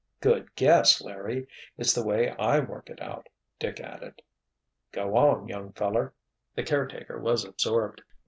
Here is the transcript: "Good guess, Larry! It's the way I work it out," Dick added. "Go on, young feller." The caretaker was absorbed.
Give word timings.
"Good 0.19 0.55
guess, 0.55 0.99
Larry! 0.99 1.47
It's 1.77 1.93
the 1.93 2.03
way 2.03 2.31
I 2.31 2.59
work 2.59 2.89
it 2.89 2.99
out," 2.99 3.29
Dick 3.59 3.79
added. 3.79 4.23
"Go 4.91 5.15
on, 5.15 5.47
young 5.47 5.73
feller." 5.73 6.15
The 6.55 6.63
caretaker 6.63 7.19
was 7.19 7.45
absorbed. 7.45 8.01